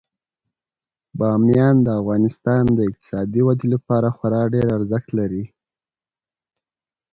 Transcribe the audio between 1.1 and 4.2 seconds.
بامیان د افغانستان د اقتصادي ودې لپاره